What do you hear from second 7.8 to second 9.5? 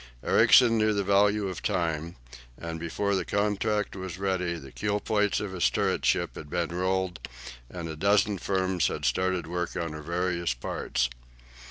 a dozen firms had started